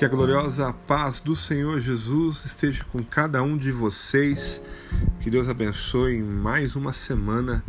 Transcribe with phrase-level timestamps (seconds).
[0.00, 4.62] Que a gloriosa paz do Senhor Jesus esteja com cada um de vocês.
[5.20, 7.62] Que Deus abençoe mais uma semana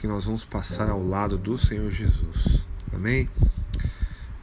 [0.00, 2.66] que nós vamos passar ao lado do Senhor Jesus.
[2.90, 3.28] Amém?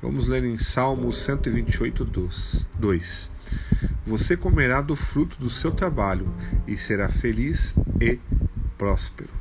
[0.03, 2.05] Vamos ler em Salmo 128,
[2.75, 3.31] 2.
[4.05, 6.31] Você comerá do fruto do seu trabalho
[6.67, 8.19] e será feliz e
[8.77, 9.33] próspero.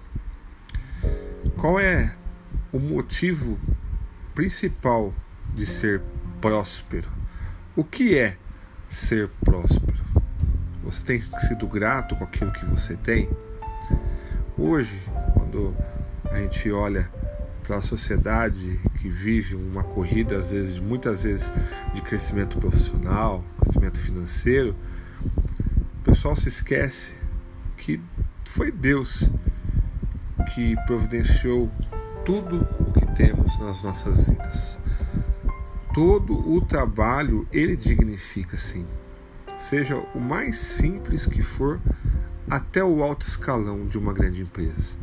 [1.59, 2.17] Qual é
[2.73, 3.59] o motivo
[4.35, 5.13] principal
[5.55, 6.01] de ser
[6.41, 7.24] próspero?
[7.77, 8.37] O que é
[8.89, 9.99] ser próspero?
[10.85, 13.29] Você tem sido grato com aquilo que você tem?
[14.57, 14.97] Hoje,
[15.33, 15.77] quando
[16.31, 17.11] a gente olha
[17.65, 21.53] para a sociedade que vive uma corrida, às vezes, muitas vezes,
[21.93, 24.77] de crescimento profissional, crescimento financeiro,
[25.25, 27.13] o pessoal se esquece
[27.77, 28.01] que
[28.45, 29.29] foi Deus
[30.55, 31.69] que providenciou
[32.25, 34.79] tudo o que temos nas nossas vidas
[35.95, 38.85] todo o trabalho ele dignifica, sim.
[39.57, 41.81] Seja o mais simples que for,
[42.51, 44.97] até o alto escalão de uma grande empresa.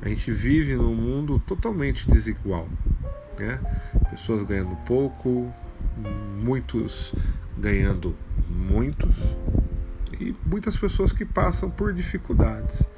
[0.00, 2.68] A gente vive num mundo totalmente desigual,
[3.36, 3.60] né?
[4.08, 5.52] Pessoas ganhando pouco,
[6.40, 7.12] muitos
[7.58, 8.14] ganhando
[8.48, 9.36] muitos
[10.20, 12.88] e muitas pessoas que passam por dificuldades.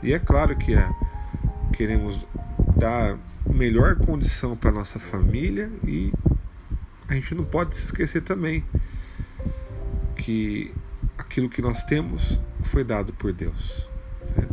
[0.00, 0.88] E é claro que é,
[1.72, 2.24] queremos
[2.76, 6.12] dar melhor condição para nossa família e
[7.08, 8.64] a gente não pode se esquecer também
[10.16, 10.74] que
[11.16, 13.88] aquilo que nós temos foi dado por Deus.
[14.36, 14.46] Né?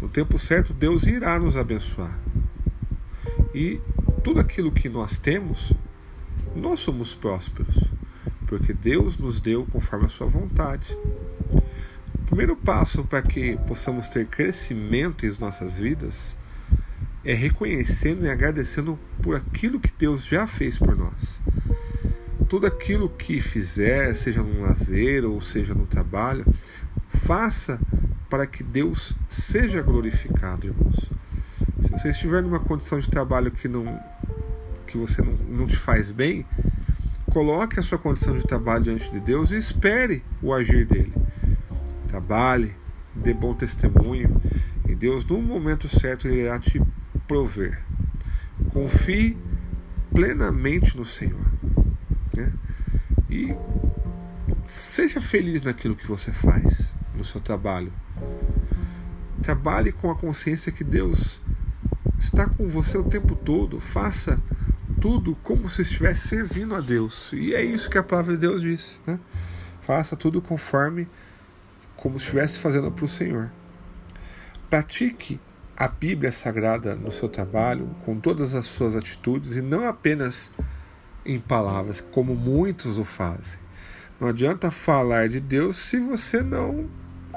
[0.00, 2.18] No tempo certo, Deus irá nos abençoar.
[3.54, 3.80] E
[4.22, 5.72] tudo aquilo que nós temos,
[6.54, 7.76] nós somos prósperos,
[8.46, 10.96] porque Deus nos deu conforme a sua vontade.
[12.14, 16.36] O primeiro passo para que possamos ter crescimento em nossas vidas
[17.24, 21.40] é reconhecendo e agradecendo por aquilo que Deus já fez por nós
[22.48, 26.44] tudo aquilo que fizer, seja no lazer ou seja no trabalho,
[27.08, 27.80] faça
[28.28, 31.10] para que Deus seja glorificado, irmãos.
[31.80, 33.98] Se você estiver numa condição de trabalho que não
[34.86, 36.46] que você não, não te faz bem,
[37.32, 41.12] coloque a sua condição de trabalho diante de Deus e espere o agir dele.
[42.06, 42.72] Trabalhe,
[43.12, 44.40] dê bom testemunho
[44.88, 46.80] e Deus, no momento certo, ele irá te
[47.26, 47.82] prover.
[48.72, 49.36] Confie
[50.12, 51.55] plenamente no Senhor.
[53.28, 53.54] E
[54.66, 57.92] seja feliz naquilo que você faz, no seu trabalho.
[59.42, 61.40] Trabalhe com a consciência que Deus
[62.18, 63.80] está com você o tempo todo.
[63.80, 64.40] Faça
[65.00, 67.32] tudo como se estivesse servindo a Deus.
[67.32, 69.00] E é isso que a palavra de Deus diz.
[69.06, 69.20] Né?
[69.80, 71.08] Faça tudo conforme
[71.96, 73.50] como se estivesse fazendo para o Senhor.
[74.68, 75.40] Pratique
[75.76, 80.50] a Bíblia Sagrada no seu trabalho, com todas as suas atitudes, e não apenas
[81.26, 83.58] em palavras, como muitos o fazem.
[84.18, 86.88] Não adianta falar de Deus se você não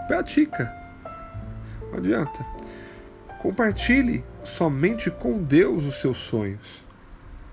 [0.07, 0.73] pratica.
[1.91, 2.45] Não adianta.
[3.39, 6.83] Compartilhe somente com Deus os seus sonhos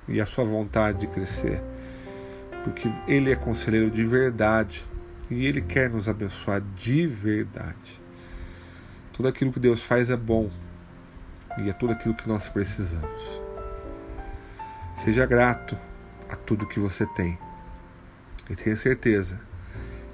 [0.09, 1.61] e a sua vontade de crescer,
[2.63, 4.85] porque Ele é conselheiro de verdade
[5.31, 8.01] e Ele quer nos abençoar de verdade.
[9.13, 10.51] Tudo aquilo que Deus faz é bom
[11.59, 13.41] e é tudo aquilo que nós precisamos.
[14.95, 15.77] Seja grato
[16.47, 17.39] tudo que você tem.
[18.49, 19.41] E tenha certeza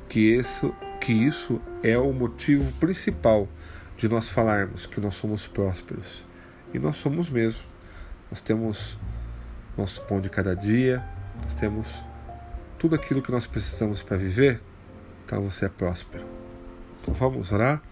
[0.09, 3.49] que isso, que isso é o motivo principal
[3.97, 6.25] de nós falarmos que nós somos prósperos.
[6.73, 7.65] E nós somos mesmo.
[8.31, 8.99] Nós temos
[9.77, 11.05] nosso pão de cada dia,
[11.43, 12.05] nós temos
[12.79, 14.61] tudo aquilo que nós precisamos para viver.
[15.25, 16.25] Então você é próspero.
[17.01, 17.83] Então vamos orar?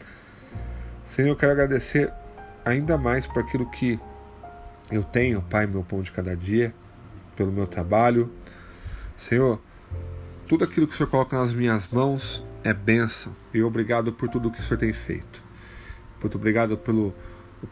[1.05, 2.13] Senhor, eu quero agradecer
[2.65, 4.01] ainda mais por aquilo que
[4.91, 6.75] eu tenho, Pai, meu pão de cada dia
[7.41, 8.31] pelo meu trabalho.
[9.17, 9.59] Senhor,
[10.47, 13.35] tudo aquilo que o Senhor coloca nas minhas mãos é bênção.
[13.55, 15.43] E obrigado por tudo que o Senhor tem feito.
[16.21, 17.15] Muito obrigado pelo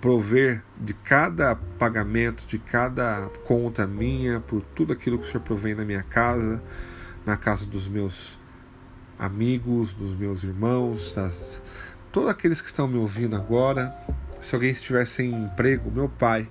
[0.01, 5.75] prover de cada pagamento, de cada conta minha, por tudo aquilo que o Senhor provém
[5.75, 6.63] na minha casa,
[7.27, 8.39] na casa dos meus
[9.19, 11.61] amigos, dos meus irmãos, das,
[12.11, 13.95] todos aqueles que estão me ouvindo agora.
[14.41, 16.49] Se alguém estiver sem emprego, meu Pai,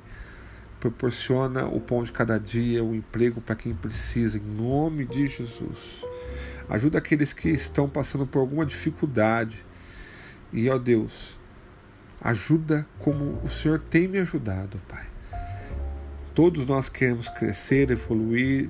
[0.89, 6.03] proporciona o pão de cada dia, o emprego para quem precisa, em nome de Jesus.
[6.69, 9.65] Ajuda aqueles que estão passando por alguma dificuldade.
[10.51, 11.37] E, ó Deus,
[12.21, 15.05] ajuda como o Senhor tem me ajudado, Pai.
[16.33, 18.69] Todos nós queremos crescer, evoluir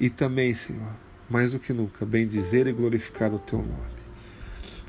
[0.00, 0.96] e também, Senhor,
[1.28, 4.02] mais do que nunca, bem dizer e glorificar o Teu nome.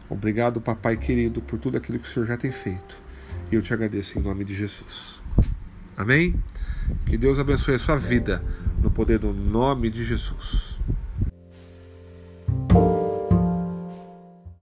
[0.09, 3.01] Obrigado, Papai querido, por tudo aquilo que o Senhor já tem feito.
[3.51, 5.21] E eu te agradeço em nome de Jesus.
[5.95, 6.35] Amém?
[7.05, 8.43] Que Deus abençoe a sua vida
[8.81, 10.72] no poder do nome de Jesus.